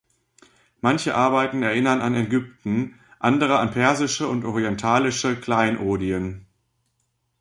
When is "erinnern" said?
1.61-2.01